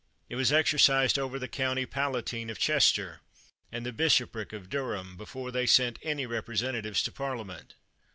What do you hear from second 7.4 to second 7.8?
ment.